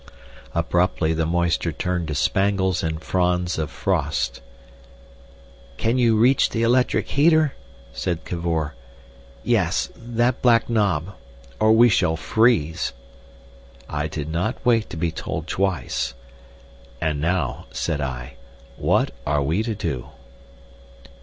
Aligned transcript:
Abruptly 0.55 1.13
the 1.13 1.27
moisture 1.27 1.71
turned 1.71 2.07
to 2.07 2.15
spangles 2.15 2.81
and 2.81 3.03
fronds 3.03 3.59
of 3.59 3.69
frost. 3.69 4.41
"Can 5.77 5.99
you 5.99 6.17
reach 6.17 6.49
the 6.49 6.63
electric 6.63 7.09
heater," 7.09 7.53
said 7.93 8.25
Cavor. 8.25 8.73
"Yes—that 9.43 10.41
black 10.41 10.67
knob. 10.67 11.13
Or 11.59 11.73
we 11.73 11.87
shall 11.87 12.17
freeze." 12.17 12.93
I 13.87 14.07
did 14.07 14.27
not 14.29 14.65
wait 14.65 14.89
to 14.89 14.97
be 14.97 15.11
told 15.11 15.45
twice. 15.45 16.15
"And 16.99 17.21
now," 17.21 17.67
said 17.69 18.01
I, 18.01 18.37
"what 18.77 19.11
are 19.27 19.43
we 19.43 19.61
to 19.61 19.75
do?" 19.75 20.09